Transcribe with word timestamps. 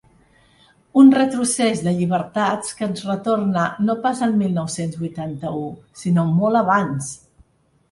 Un 1.01 1.11
retrocés 1.15 1.83
de 1.87 1.93
llibertats 1.97 2.71
que 2.79 2.87
ens 2.93 3.03
retorna 3.11 3.67
no 3.91 3.97
pas 4.07 4.25
al 4.29 4.35
mil 4.41 4.57
nou-cents 4.57 4.99
vuitanta-u, 5.05 5.63
sinó 6.07 6.27
molt 6.41 6.65
abans. 6.67 7.15